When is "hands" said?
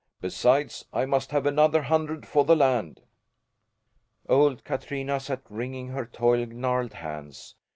6.93-7.53